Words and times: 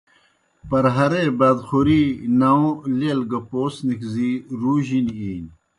پرہارے 0.69 1.23
بادخوری، 1.39 2.03
ناؤں، 2.39 2.69
لیل 2.97 3.19
گہ 3.29 3.39
پوس 3.49 3.75
نِکھزی 3.87 4.31
رُو 4.59 4.73
جِنیْ 4.85 5.13
اِینیْ۔ 5.19 5.49